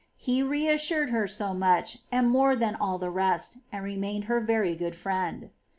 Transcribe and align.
He 0.17 0.41
reassured 0.41 1.11
her 1.11 1.27
so 1.27 1.53
much, 1.53 1.99
and 2.11 2.27
more 2.31 2.55
than 2.55 2.73
all 2.73 2.97
the 2.97 3.11
rest, 3.11 3.59
and 3.71 3.85
remained 3.85 4.23
her 4.23 4.39
very 4.39 4.75
good 4.75 4.95
friend. 4.95 5.51